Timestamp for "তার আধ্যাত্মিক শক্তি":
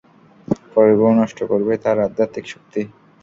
1.83-2.81